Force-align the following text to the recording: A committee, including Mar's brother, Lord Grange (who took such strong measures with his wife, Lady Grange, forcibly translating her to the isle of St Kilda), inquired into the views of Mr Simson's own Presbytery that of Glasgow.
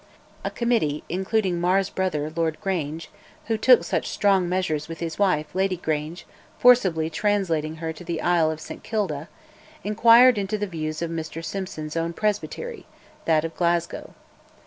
A 0.43 0.49
committee, 0.49 1.03
including 1.09 1.61
Mar's 1.61 1.91
brother, 1.91 2.33
Lord 2.35 2.59
Grange 2.59 3.11
(who 3.45 3.55
took 3.55 3.83
such 3.83 4.09
strong 4.09 4.49
measures 4.49 4.87
with 4.87 4.99
his 4.99 5.19
wife, 5.19 5.53
Lady 5.53 5.77
Grange, 5.77 6.25
forcibly 6.57 7.07
translating 7.11 7.75
her 7.75 7.93
to 7.93 8.03
the 8.03 8.19
isle 8.19 8.49
of 8.49 8.59
St 8.59 8.81
Kilda), 8.83 9.29
inquired 9.83 10.39
into 10.39 10.57
the 10.57 10.65
views 10.65 11.03
of 11.03 11.11
Mr 11.11 11.45
Simson's 11.45 11.95
own 11.95 12.13
Presbytery 12.13 12.87
that 13.25 13.45
of 13.45 13.55
Glasgow. 13.55 14.15